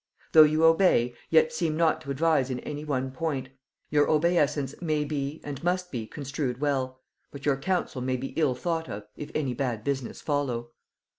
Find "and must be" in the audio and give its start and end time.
5.43-6.07